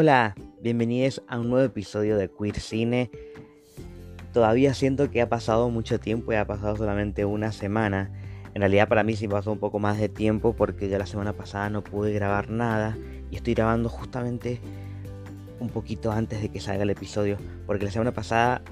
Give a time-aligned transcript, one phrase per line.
[0.00, 3.10] Hola, bienvenidos a un nuevo episodio de Queer Cine.
[4.32, 8.08] Todavía siento que ha pasado mucho tiempo y ha pasado solamente una semana.
[8.54, 11.32] En realidad para mí sí pasó un poco más de tiempo porque ya la semana
[11.32, 12.96] pasada no pude grabar nada
[13.28, 14.60] y estoy grabando justamente
[15.58, 18.62] un poquito antes de que salga el episodio porque la semana pasada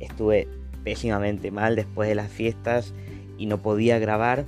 [0.00, 0.48] estuve
[0.84, 2.94] pésimamente mal después de las fiestas
[3.36, 4.46] y no podía grabar.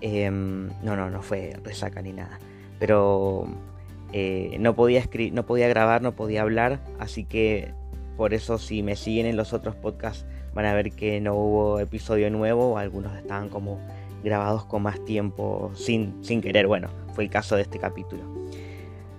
[0.00, 2.38] Em, no, no, no fue resaca ni nada.
[2.78, 3.69] Pero
[4.12, 6.80] eh, no, podía no podía grabar, no podía hablar.
[6.98, 7.72] Así que
[8.16, 11.80] por eso si me siguen en los otros podcasts van a ver que no hubo
[11.80, 12.78] episodio nuevo.
[12.78, 13.80] Algunos estaban como
[14.22, 16.66] grabados con más tiempo sin, sin querer.
[16.66, 18.22] Bueno, fue el caso de este capítulo.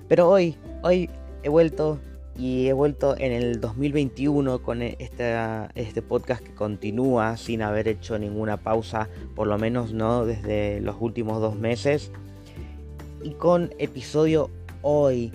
[0.07, 1.09] Pero hoy, hoy
[1.43, 1.99] he vuelto
[2.37, 8.17] y he vuelto en el 2021 con e, este podcast que continúa sin haber hecho
[8.17, 12.11] ninguna pausa, por lo menos no desde los últimos dos meses.
[13.23, 14.49] Y con episodio
[14.81, 15.31] hoy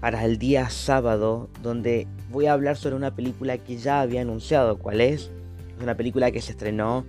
[0.00, 4.78] para el día sábado, donde voy a hablar sobre una película que ya había anunciado
[4.78, 5.30] cuál es.
[5.76, 7.04] Es una película que se estrenó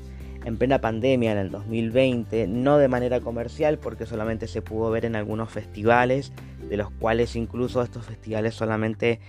[0.46, 5.06] en plena pandemia en el 2020, no de manera comercial porque solamente se pudo ver
[5.06, 6.32] en algunos festivales,
[6.70, 9.20] de los cuales incluso estos festivales solamente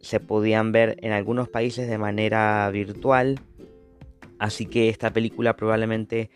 [0.00, 3.40] se podían ver en algunos países de manera virtual.
[4.38, 6.30] Así que esta película probablemente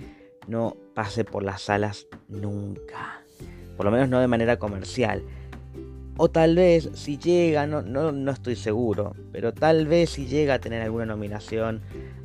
[0.49, 3.22] no pase por las salas nunca.
[3.83, 5.25] Por lo menos no de manera comercial.
[6.17, 10.55] O tal vez si llega, no, no, no estoy seguro, pero tal vez si llega
[10.55, 11.81] a tener alguna nominación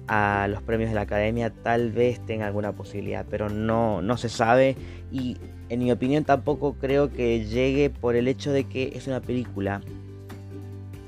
[0.08, 4.30] a los premios de la academia, tal vez tenga alguna posibilidad, pero no, no se
[4.30, 4.76] sabe
[5.12, 5.38] y
[5.70, 9.82] en mi opinión tampoco creo que llegue por el hecho de que es una película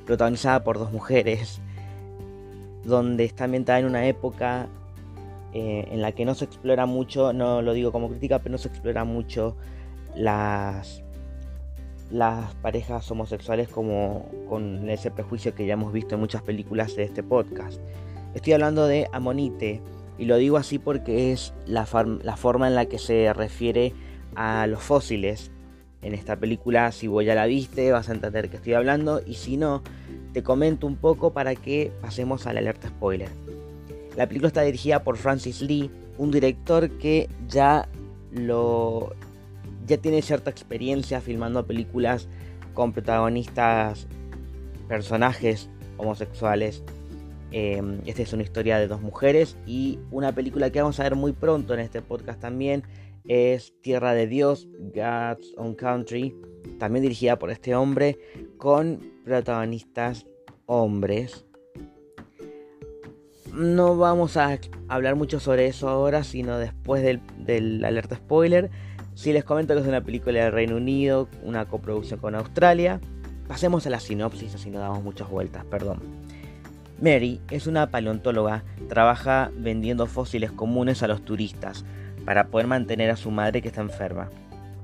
[0.07, 1.62] protagonizada por dos mujeres,
[2.85, 4.68] donde está ambientada en una época
[5.53, 8.57] eh, en la que no se explora mucho, no lo digo como crítica, pero no
[8.57, 9.56] se explora mucho
[10.16, 11.03] las,
[12.12, 17.03] las parejas homosexuales como con ese prejuicio que ya hemos visto en muchas películas de
[17.03, 17.80] este podcast.
[18.34, 19.81] Estoy hablando de Amonite
[20.18, 21.88] y lo digo así porque es la,
[22.24, 23.94] la forma en la que se refiere
[24.36, 25.52] a los fósiles.
[26.02, 29.34] En esta película, si vos ya la viste, vas a entender que estoy hablando y
[29.34, 29.84] si no,
[30.34, 33.30] te comento un poco para que pasemos a la alerta spoiler.
[34.16, 37.88] La película está dirigida por Francis Lee, un director que ya
[38.31, 39.14] lo
[39.89, 42.27] ya tiene cierta experiencia filmando películas
[42.73, 44.07] con protagonistas
[44.88, 46.83] personajes homosexuales.
[47.51, 51.16] Em, esta es una historia de dos mujeres y una película que vamos a ver
[51.16, 52.83] muy pronto en este podcast también
[53.25, 56.35] es Tierra de Dios, God's Own Country,
[56.77, 58.19] también dirigida por este hombre,
[58.57, 60.25] con protagonistas
[60.66, 61.45] hombres.
[63.53, 68.69] No vamos a hablar mucho sobre eso ahora, sino después del, del alerta spoiler.
[69.19, 73.02] Si les comento que es una película del Reino Unido, una coproducción con Australia,
[73.50, 76.00] pasemos a la sinopsis, así no damos muchas vueltas, perdón.
[77.02, 81.84] Mary es una paleontóloga, trabaja vendiendo fósiles comunes a los turistas,
[82.24, 84.30] para poder mantener a su madre que está enferma.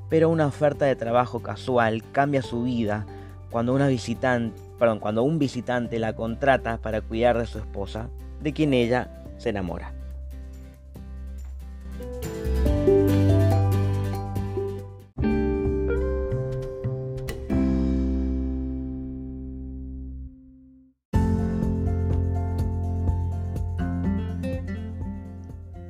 [0.10, 3.06] Pero una oferta de trabajo casual cambia su vida
[3.52, 8.10] cuando, una visitante, perdón, cuando un visitante la contrata para cuidar de su esposa,
[8.42, 9.94] de quien ella se enamora.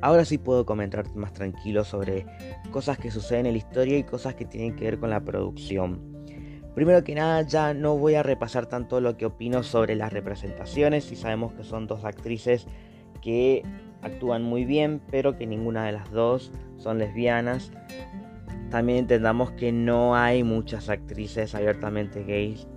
[0.06, 2.26] Ahora sí puedo comentar más tranquilo sobre
[2.70, 6.00] cosas que suceden en la historia y cosas que tienen que ver con la producción.
[6.76, 11.10] Primero que nada, ya no voy a repasar tanto lo que opino sobre las representaciones,
[11.10, 12.68] y sabemos que son dos actrices
[13.20, 13.64] que
[14.00, 17.72] actúan muy bien, pero que ninguna de las dos son lesbianas.
[18.70, 22.68] También entendamos que no hay muchas actrices abiertamente gays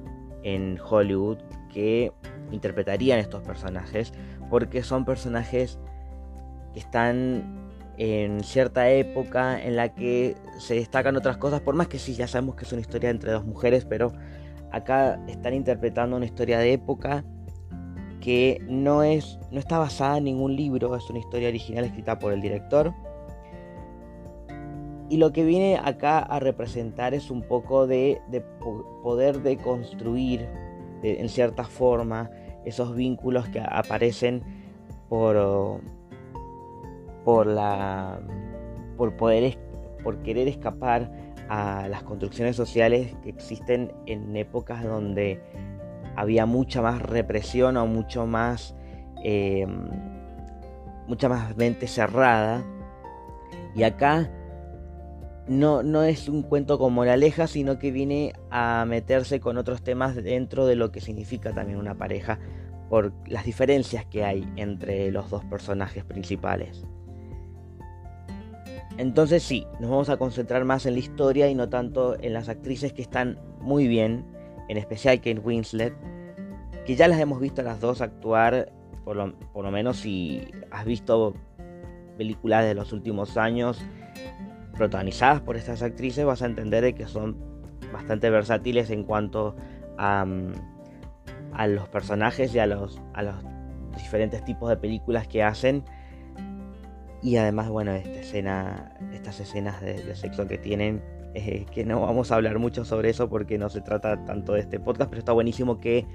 [0.41, 1.37] en Hollywood
[1.71, 2.11] que
[2.49, 4.13] interpretarían estos personajes,
[4.49, 5.77] porque son personajes
[6.73, 11.99] que están en cierta época en la que se destacan otras cosas, por más que
[11.99, 14.13] sí, ya sabemos que es una historia entre dos mujeres, pero
[14.71, 17.25] acá están interpretando una historia de época
[18.21, 22.33] que no, es, no está basada en ningún libro, es una historia original escrita por
[22.33, 22.93] el director.
[25.09, 28.21] Y lo que viene acá a representar es un poco de,
[29.03, 30.47] poder deconstruir
[31.01, 32.29] de, en cierta forma
[32.63, 34.43] esos vínculos que aparecen
[35.07, 35.81] por
[37.29, 38.19] por la
[38.97, 39.55] por poder
[40.03, 41.11] por querer escapar
[41.47, 45.39] a las construcciones sociales que existen en épocas donde
[46.15, 48.75] había mucha más represión o mucho más
[49.23, 49.91] em,
[51.07, 52.65] mucha más mente cerrada
[53.75, 54.31] y acá
[55.47, 60.15] no, no es un cuento con moraleja, sino que viene a meterse con otros temas
[60.15, 62.39] dentro de lo que significa también una pareja,
[62.89, 66.85] por las diferencias que hay entre los dos personajes principales.
[68.99, 72.49] Entonces sí, nos vamos a concentrar más en la historia y no tanto en las
[72.49, 74.25] actrices que están muy bien,
[74.67, 75.93] en especial Kate Winslet,
[76.85, 78.73] que ya las hemos visto a las dos actuar,
[79.05, 81.33] por lo, menos si has visto
[82.17, 83.81] películas de los últimos años
[84.75, 87.37] protagonizadas por estas actrices, vas a entender que son
[87.93, 89.55] bastante versátiles en cuanto
[89.97, 90.51] a, mm,
[91.53, 93.35] a los personajes y a los, a los
[93.95, 95.85] diferentes tipos de películas que hacen.
[97.21, 101.01] Y además, bueno, esta escena, estas escenas de, sexo que tienen,
[101.33, 104.61] eh, que no vamos a hablar mucho sobre eso porque no se trata tanto de
[104.61, 106.05] este podcast, pero está buenísimo que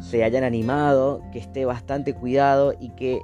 [0.00, 3.22] se hayan animado, que esté bastante cuidado y que,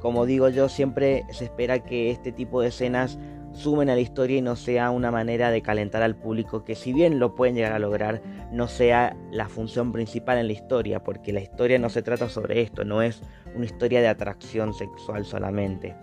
[0.00, 3.18] como digo yo, siempre se espera que este tipo de escenas
[3.52, 6.92] sumen a la historia y no sea una manera de calentar al público, que si
[6.92, 8.22] bien lo pueden llegar a lograr,
[8.52, 12.62] no sea la función principal en la historia, porque la historia no se trata sobre
[12.62, 13.22] esto, no es
[13.54, 15.96] una historia de atracción sexual solamente.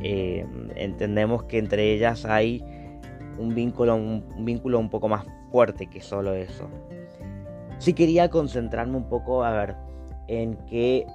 [0.00, 0.46] Eh,
[0.76, 2.64] entendemos que entre ellas hay
[3.38, 6.68] un vínculo, un, vínculo un poco más fuerte que solo eso.
[7.78, 9.76] Sí quería concentrarme un poco, a ver,
[10.28, 11.06] en que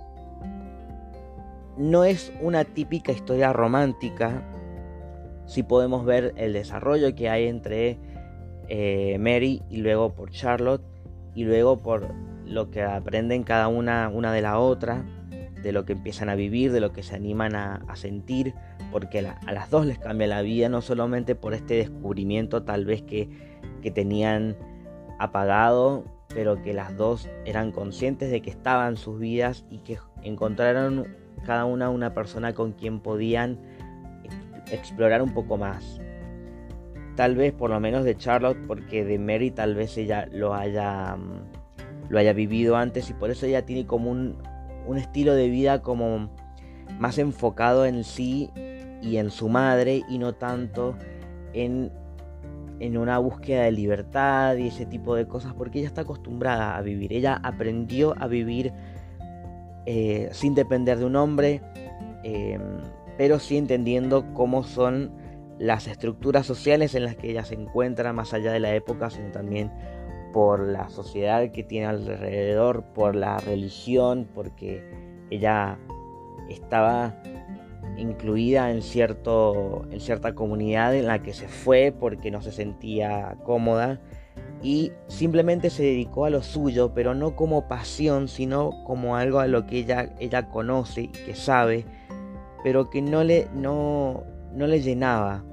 [1.77, 4.43] no es una típica historia romántica,
[5.45, 7.97] si podemos ver el desarrollo que hay entre
[8.67, 10.83] eh, Mary y luego por Charlotte
[11.35, 12.13] y luego por
[12.45, 15.05] lo que aprenden cada una, una de la otra,
[15.61, 18.53] de lo que empiezan a vivir, de lo que se animan a, sentir,
[18.91, 23.01] porque a las dos les cambia la vida, no solamente por este descubrimiento tal vez
[23.01, 23.29] que,
[23.81, 24.55] que tenían
[25.19, 31.07] apagado, pero que las dos eran conscientes de que estaban sus vidas y que encontraron
[31.45, 33.57] cada una una persona con quien podían
[34.71, 35.99] explorar un poco más.
[37.15, 41.15] Tal vez por lo menos de Charlotte, porque de Mary tal vez ella lo haya,
[41.15, 44.37] mm, lo haya vivido antes y por eso ella tiene como un,
[44.87, 46.29] un estilo de vida como
[46.99, 48.49] más enfocado en sí
[49.01, 50.95] y en su madre y no tanto
[51.53, 51.91] en,
[52.79, 56.81] en una búsqueda de libertad y ese tipo de cosas porque ella está acostumbrada a
[56.81, 57.13] vivir.
[57.13, 58.73] Ella aprendió a vivir
[59.85, 61.61] eh, sin depender de un hombre,
[62.23, 62.61] em,
[63.17, 65.11] pero sí entendiendo cómo son
[65.59, 69.31] las estructuras sociales en las que ella se encuentra, más allá de la época, sino
[69.31, 69.71] también
[70.33, 74.83] por la sociedad que tiene alrededor, por la religión, porque
[75.29, 75.79] ella
[76.49, 77.15] estaba
[77.97, 83.37] incluida en, cierto, en cierta comunidad en la que se fue porque no se sentía
[83.43, 83.99] cómoda
[84.61, 89.47] y simplemente se dedicó a lo suyo, pero no como pasión, sino como algo a
[89.47, 91.85] lo que ella, ella conoce y que sabe
[92.63, 95.43] pero que no le, no, no le llenaba,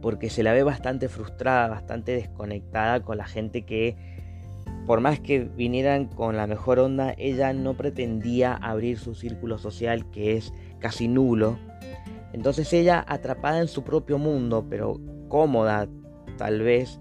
[0.00, 3.96] porque se la ve bastante frustrada, bastante desconectada con la gente que,
[4.86, 10.10] por más que vinieran con la mejor onda, ella no pretendía abrir su círculo social
[10.10, 11.58] que es casi nulo.
[12.32, 15.88] Entonces ella, atrapada en su propio mundo, pero cómoda
[16.36, 17.00] tal vez,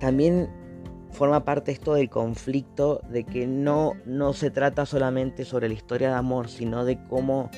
[0.00, 0.48] también
[1.10, 6.08] forma parte esto del conflicto de que no, no se trata solamente sobre la historia
[6.10, 7.50] de amor, sino de cómo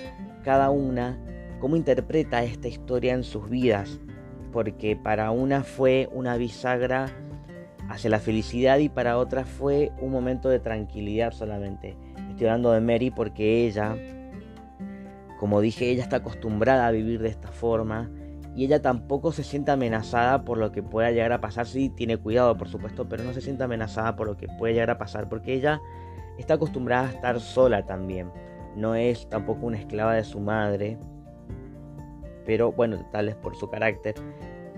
[0.43, 1.19] cada una,
[1.63, 4.01] cómo interpreta esta historia en sus vidas.
[4.51, 7.07] Porque para una fue una bisagra
[7.89, 11.97] hacia la felicidad y para otra fue un momento de tranquilidad solamente.
[12.31, 13.97] Estoy hablando de Mary porque ella,
[15.39, 18.11] como dije, ella está acostumbrada a vivir de esta forma
[18.57, 21.67] y ella tampoco se siente amenazada por lo que pueda llegar a pasar.
[21.67, 24.91] Sí, tiene cuidado, por supuesto, pero no se siente amenazada por lo que puede llegar
[24.91, 25.81] a pasar, porque ella
[26.39, 28.33] está acostumbrada a estar sola también.
[28.75, 30.99] No es tampoco una esclava de su madre,
[32.45, 34.15] pero bueno, tal vez por su carácter,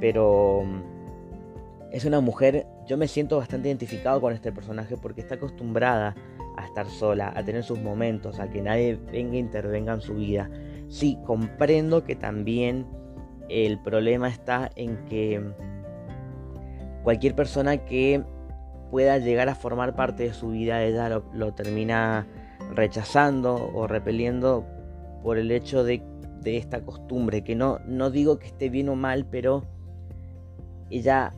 [0.01, 5.37] pero mm, es una mujer, yo me siento bastante identificado con este personaje porque está
[5.37, 6.15] acostumbrada
[6.57, 10.15] a estar sola, a tener sus momentos, a que nadie venga e intervenga en su
[10.15, 10.51] vida.
[10.89, 12.87] Sí, comprendo que también
[13.49, 15.41] el problema está en que
[17.03, 18.23] cualquier persona que
[18.91, 22.27] pueda llegar a formar parte de su vida, ella lo, termina
[22.75, 24.65] rechazando o repeliendo
[25.23, 26.03] por el hecho de,
[26.45, 29.65] esta costumbre, que no, no digo que esté bien o mal, pero
[30.91, 31.33] ella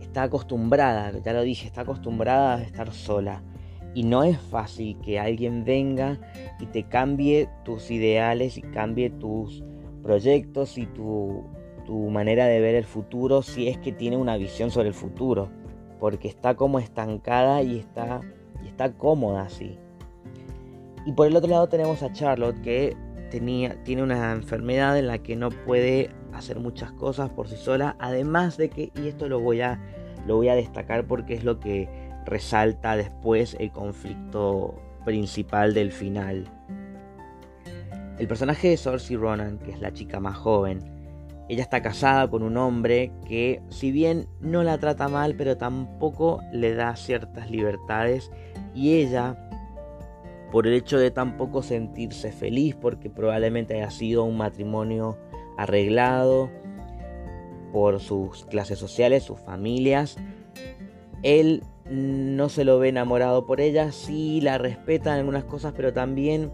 [0.00, 3.42] está acostumbrada, ya lo dije, está acostumbrada a estar sola.
[3.94, 6.18] Y no es fácil que alguien venga
[6.60, 9.64] y te cambie tus ideales y cambie tus
[10.02, 11.44] proyectos y tu,
[12.10, 15.50] manera de ver el futuro si es que tiene una visión sobre el futuro,
[15.98, 18.20] porque está como estancada y está,
[18.62, 19.78] y está cómoda así.
[21.06, 22.94] Y por el otro lado tenemos a Charlotte que
[23.30, 27.96] tenía, tiene una enfermedad en la que no puede hacer muchas cosas por sí sola,
[27.98, 29.80] además de que, y esto lo voy a,
[30.26, 31.88] lo voy a destacar porque es lo que
[32.24, 36.46] resalta después el conflicto principal del final.
[38.18, 40.98] El personaje de Saoirse Ronan, que es la chica más joven,
[41.48, 46.42] ella está casada con un hombre que, si bien no la trata mal, pero tampoco
[46.52, 48.30] le da ciertas libertades
[48.74, 49.47] y ella
[50.50, 55.18] por el hecho de tampoco sentirse feliz porque probablemente haya sido un matrimonio
[55.56, 56.50] arreglado
[57.72, 60.16] por sus clases sociales, sus familias.
[61.22, 65.92] Él no se lo ve enamorado por ella, sí la respeta en algunas cosas, pero
[65.92, 66.50] también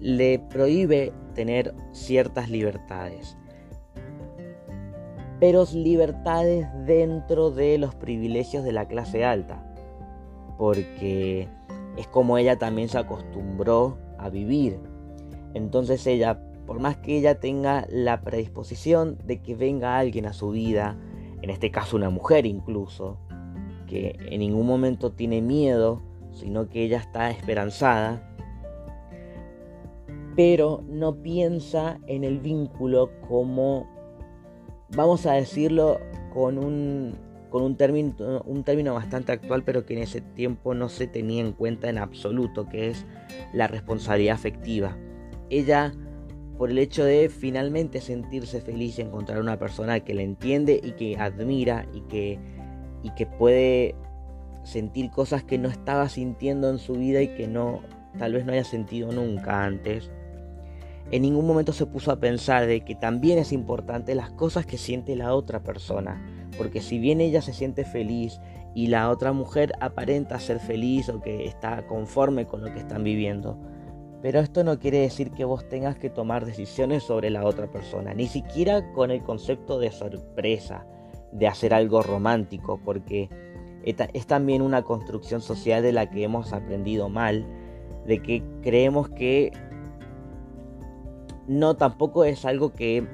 [0.00, 3.36] le prohíbe tener ciertas libertades.
[5.38, 9.66] Pero libertades dentro de los privilegios de la clase alta.
[10.58, 11.48] Porque
[11.96, 14.78] es como ella también se acostumbró a vivir.
[15.54, 20.50] Entonces ella, por más que ella tenga la predisposición de que venga alguien a su
[20.50, 20.96] vida,
[21.42, 23.18] en este caso una mujer incluso,
[23.86, 26.00] que en ningún momento tiene miedo,
[26.32, 28.26] sino que ella está esperanzada,
[30.36, 33.86] pero no piensa en el vínculo como,
[34.96, 35.98] vamos a decirlo,
[36.32, 40.88] con un con un término, un término bastante actual, pero que en ese tiempo no
[40.88, 43.04] se tenía en cuenta en absoluto, que es
[43.52, 44.96] la responsabilidad afectiva.
[45.50, 45.92] Ella,
[46.56, 50.92] por el hecho de finalmente sentirse feliz y encontrar una persona que le entiende y
[50.92, 52.38] que admira y que,
[53.02, 53.94] y que puede
[54.62, 57.80] sentir cosas que no estaba sintiendo en su vida y que no
[58.18, 60.10] tal vez no haya sentido nunca antes.
[61.10, 64.78] En ningún momento se puso a pensar de que también es importante las cosas que
[64.78, 68.40] siente la otra persona porque si bien ella se siente feliz
[68.74, 73.04] y la otra mujer aparenta ser feliz o que está conforme con lo que están
[73.04, 73.58] viviendo,
[74.22, 78.12] pero esto no quiere decir que vos tengas que tomar decisiones sobre la otra persona,
[78.12, 80.86] ni siquiera con el concepto de sorpresa,
[81.32, 83.30] de hacer algo romántico, porque
[83.84, 87.46] es también una construcción social de la que hemos aprendido mal,
[88.06, 89.52] de que creemos que
[91.46, 93.06] no tampoco es algo que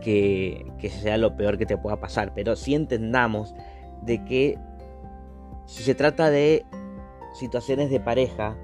[0.00, 3.54] que, sea lo peor que te pueda pasar, pero sí entendamos
[4.02, 4.58] de que
[5.66, 6.64] si se trata de
[7.34, 8.56] situaciones de pareja,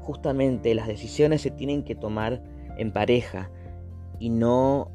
[0.00, 2.42] justamente las decisiones se tienen que tomar
[2.76, 3.50] en pareja
[4.18, 4.90] y no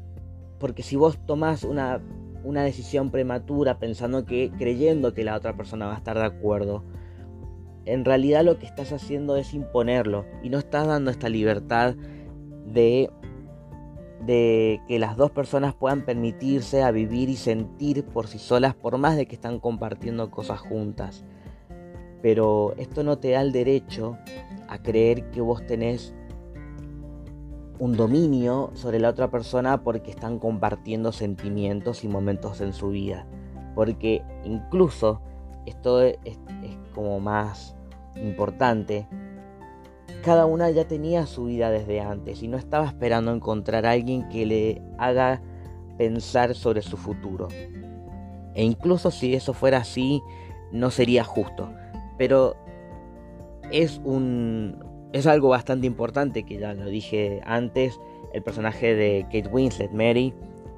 [0.58, 2.00] porque si vos tomas una,
[2.42, 6.84] una decisión prematura pensando que creyendo que la otra persona va a estar de acuerdo,
[7.86, 11.96] en realidad lo que estás haciendo es imponerlo y no estás dando esta libertad
[12.66, 13.10] de
[14.20, 18.98] de que las dos personas puedan permitirse a vivir y sentir por sí solas por
[18.98, 21.24] más de que están compartiendo cosas juntas.
[22.22, 24.16] Pero esto no te da el derecho
[24.68, 26.14] a creer que vos tenés
[27.78, 33.26] un dominio sobre la otra persona porque están compartiendo sentimientos y momentos en su vida.
[33.74, 35.20] Porque incluso
[35.66, 36.38] esto es, es
[36.94, 37.76] como más
[38.16, 39.06] importante
[40.24, 44.26] cada una ya tenía su vida desde antes y no estaba esperando encontrar a alguien
[44.30, 45.42] que le haga
[45.98, 47.48] pensar sobre su futuro.
[48.54, 50.22] E incluso si eso fuera así,
[50.72, 51.68] no sería justo.
[52.16, 52.56] Pero
[53.70, 58.00] es un es algo bastante importante que ya lo dije antes,
[58.32, 60.34] el personaje de Kate Winslet, Mary,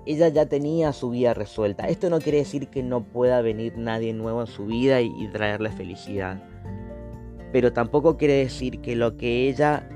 [0.07, 1.87] ella ya tenía su vida resuelta.
[1.89, 5.29] Esto no quiere decir que no pueda venir nadie nuevo en su vida y, y
[5.29, 6.43] traerle felicidad
[7.57, 9.89] pero tampoco quiere decir que lo que ella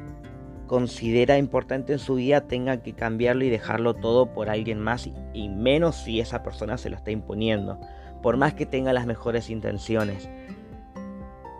[0.67, 5.49] considera importante en su vida tenga que cambiarlo y dejarlo todo por alguien más y
[5.51, 7.79] menos si esa persona se lo está imponiendo,
[8.23, 10.31] por más que tenga las mejores intenciones.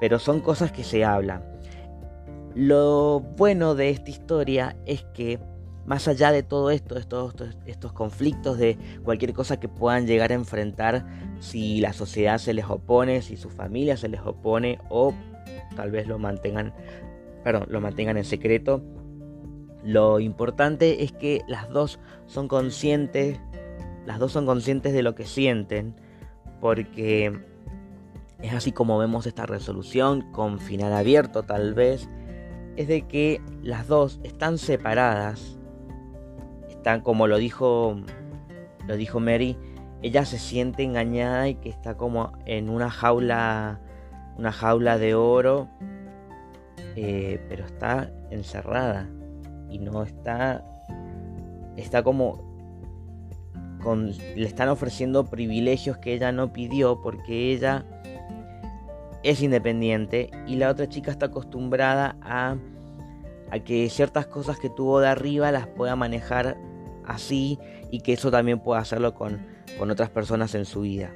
[0.01, 1.45] Pero son cosas que se hablan.
[2.55, 5.39] Lo bueno de esta historia es que
[5.85, 7.35] más allá de todo esto, estos,
[7.67, 11.05] estos conflictos, de cualquier cosa que puedan llegar a enfrentar,
[11.41, 15.13] si la sociedad se les opone, si su familia se les opone o
[15.77, 16.73] tal vez lo mantengan,
[17.45, 18.83] perdón, lo mantengan en secreto.
[19.85, 23.41] Lo importante es que las dos son conscientes,
[24.07, 25.95] las dos son conscientes de lo que sienten,
[26.61, 27.33] porque
[28.43, 32.09] es así como vemos esta resolución con final abierto tal vez,
[32.77, 35.59] es de que las dos están separadas,
[36.69, 37.97] están como lo dijo
[38.87, 39.57] lo dijo Mary,
[40.03, 43.81] ella se siente engañada y que está como en una jaula
[44.41, 45.69] una jaula de oro,
[46.97, 49.09] eh, pero está encerrada
[49.69, 50.65] y no está,
[51.77, 52.43] está como,
[53.83, 57.85] con, le están ofreciendo privilegios que ella no pidió porque ella
[59.23, 62.57] es independiente y la otra chica está acostumbrada a
[63.51, 66.57] a que ciertas cosas que tuvo de arriba las pueda manejar
[67.05, 67.59] así
[67.91, 69.45] y que eso también pueda hacerlo con,
[69.79, 71.13] con otras personas en su vida.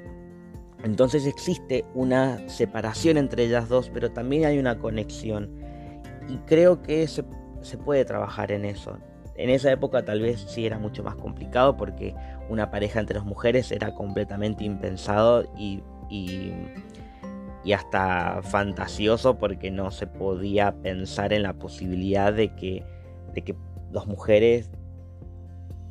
[0.85, 5.51] Entonces existe una separación entre ellas dos, pero también hay una conexión.
[6.29, 7.25] Y creo que se,
[7.63, 8.99] se puede trabajar en eso.
[9.35, 12.15] En esa época tal vez sí era mucho más complicado porque
[12.51, 16.53] una pareja entre dos mujeres era completamente impensado y, y,
[17.65, 22.85] y, hasta fantasioso porque no se podía pensar en la posibilidad de que,
[23.33, 23.57] de que
[23.91, 24.71] dos mujeres,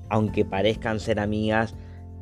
[0.09, 1.75] aunque parezcan ser amigas,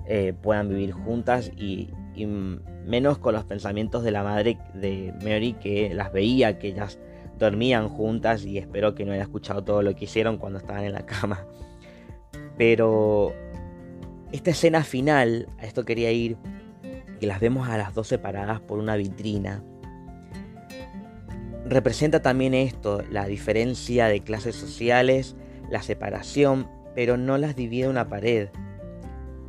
[0.07, 5.53] eh, puedan vivir juntas y, y menos con los pensamientos de la madre de Mary
[5.53, 6.99] que las veía, que ellas
[7.37, 10.93] dormían juntas y espero que no haya escuchado todo lo que hicieron cuando estaban en
[10.93, 11.45] la cama.
[12.57, 13.33] Pero
[14.31, 16.37] esta escena final, a esto quería ir,
[17.19, 19.63] que las vemos a las dos separadas por una vitrina,
[21.65, 25.35] representa también esto, la diferencia de clases sociales,
[25.69, 28.49] la separación, pero no las divide una pared,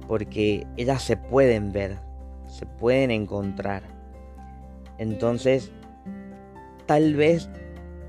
[0.07, 1.99] porque ellas se pueden ver,
[2.53, 3.83] se pueden encontrar.
[4.99, 5.73] Entonces,
[6.87, 7.49] tal vez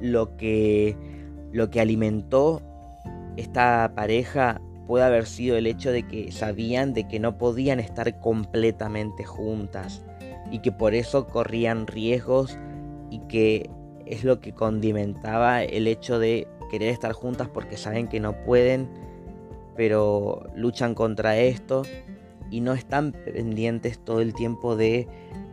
[0.01, 0.97] lo que,
[1.53, 2.61] lo que alimentó
[3.37, 8.19] esta pareja puede haber sido el hecho de que sabían de que no podían estar
[8.19, 10.03] completamente juntas
[10.51, 12.59] y que por eso corrían riesgos
[13.09, 13.69] y que
[14.05, 18.89] es lo que condimentaba el hecho de querer estar juntas porque saben que no pueden,
[19.77, 21.83] pero luchan contra esto
[22.53, 25.07] y no están pendientes todo el tiempo de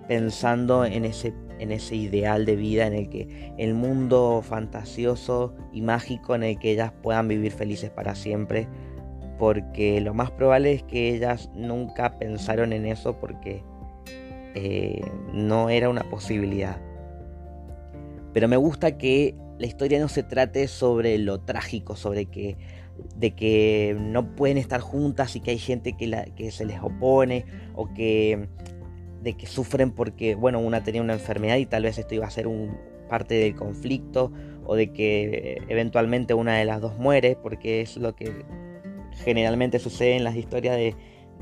[0.07, 5.81] pensando en ese, en ese ideal de vida en el que el mundo fantasioso y
[5.81, 8.69] mágico en el que ellas puedan vivir felices para siempre
[9.39, 13.63] porque lo más probable es que ellas nunca pensaron en eso porque
[14.55, 15.01] eh,
[15.33, 16.83] no era una posibilidad.
[18.35, 22.59] Pero me gusta que la historia no se trate sobre lo trágico, sobre que
[23.17, 26.81] de que no pueden estar juntas y que hay gente que, la, que se les
[26.81, 28.49] opone o que
[29.23, 32.31] de que sufren porque bueno una tenía una enfermedad y tal vez esto iba a
[32.31, 34.33] ser un parte del conflicto
[34.65, 38.45] o de que eventualmente una de las dos muere porque es lo que
[39.25, 40.95] generalmente sucede en las historias de,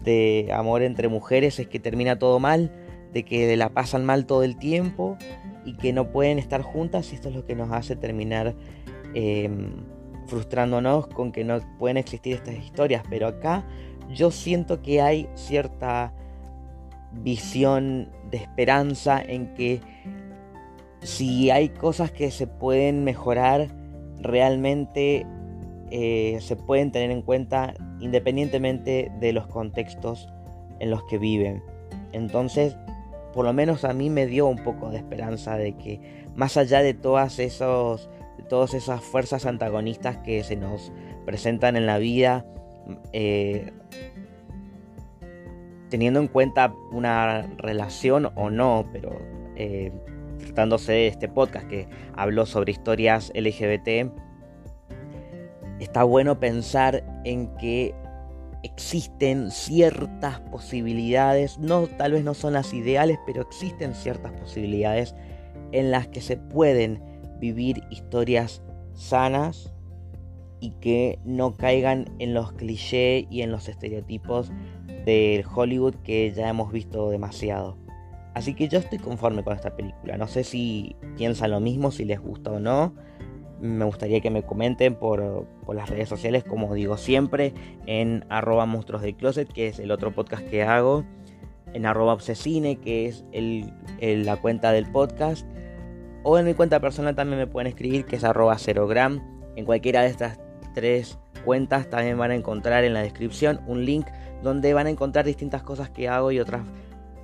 [0.02, 2.72] de amor entre mujeres es que termina todo mal
[3.12, 5.16] de que la pasan mal todo el tiempo
[5.64, 8.54] y que no pueden estar juntas y esto es lo que nos hace terminar
[9.14, 9.50] eh,
[10.28, 13.64] frustrándonos con que no pueden existir estas historias, pero acá
[14.14, 16.12] yo siento que hay cierta
[17.12, 19.80] visión de esperanza en que
[21.00, 23.68] si hay cosas que se pueden mejorar,
[24.20, 25.26] realmente
[25.90, 30.28] eh, se pueden tener en cuenta independientemente de los contextos
[30.80, 31.62] en los que viven.
[32.12, 32.76] Entonces,
[33.32, 36.00] por lo menos a mí me dio un poco de esperanza de que
[36.34, 38.10] más allá de todas esos
[38.48, 40.92] todas esas fuerzas antagonistas que se nos
[41.24, 42.44] presentan en la vida,
[43.12, 43.72] eh,
[45.88, 49.18] teniendo en cuenta una relación o no, pero
[49.56, 49.92] eh,
[50.38, 54.11] tratándose de este podcast que habló sobre historias LGBT,
[55.80, 57.94] está bueno pensar en que
[58.62, 65.14] existen ciertas posibilidades, no tal vez no son las ideales, pero existen ciertas posibilidades
[65.72, 67.02] en las que se pueden
[67.40, 68.62] vivir historias
[68.94, 69.72] sanas
[70.61, 74.51] y que no caigan en los clichés y en los estereotipos
[75.05, 77.77] del Hollywood que ya hemos visto demasiado.
[78.35, 80.16] Así que yo estoy conforme con esta película.
[80.16, 82.94] No sé si piensan lo mismo, si les gusta o no.
[83.61, 87.53] Me gustaría que me comenten por, las redes sociales, como digo siempre,
[87.87, 91.05] en arroba monstruos de closet, que es el otro podcast que hago,
[91.72, 93.24] en arroba obsesine, que es
[94.01, 95.44] la cuenta del podcast
[96.22, 98.57] o en mi cuenta personal también me pueden escribir que es arroba
[98.88, 99.20] gram.
[99.57, 100.38] En cualquiera de estas
[100.74, 104.07] tres cuentas también van a encontrar en la descripción un link
[104.42, 106.62] donde van a encontrar distintas cosas que hago y otras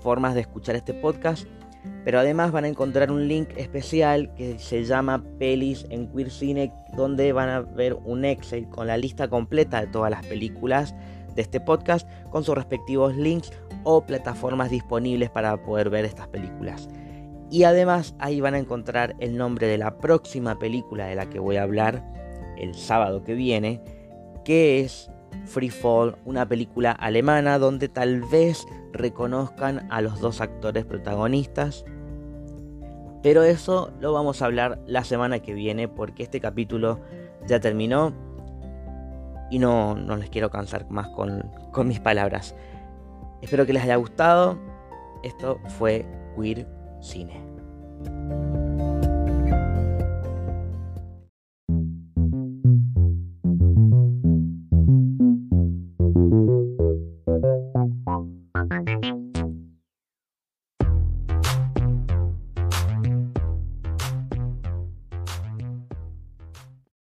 [0.01, 1.47] formas de escuchar este podcast.
[2.05, 6.73] Pero además van a encontrar un link especial que se llama Pelis en Queer Cine,
[6.97, 10.95] donde van a ver un Excel con la lista completa de todas las películas
[11.35, 13.53] de este podcast, con sus respectivos links
[13.83, 16.89] o plataformas disponibles para poder ver estas películas.
[17.55, 21.39] Y además ahí van a encontrar el nombre de la próxima película de la que
[21.39, 22.03] voy a hablar
[22.57, 23.81] el sábado que viene,
[24.45, 25.09] que es
[25.45, 31.85] Free Fall, una película alemana donde tal vez reconozcan a los dos actores protagonistas.
[33.23, 37.03] Pero eso lo vamos a hablar la semana que viene porque este capítulo
[37.47, 38.13] ya terminó
[39.49, 42.57] y no, no les quiero cansar más con, con mis palabras.
[43.43, 44.59] Espero que les haya gustado.
[45.23, 46.05] Esto fue
[46.37, 46.67] Queer
[47.05, 47.37] cine.